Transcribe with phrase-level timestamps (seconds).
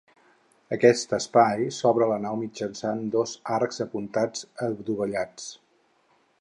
[0.75, 5.51] Aquest espai s'obre a la nau mitjançant dos arcs apuntats adovellats.